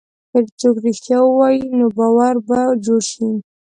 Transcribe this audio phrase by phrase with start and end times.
[0.31, 3.27] که څوک رښتیا ووایي، نو باور به جوړ شي.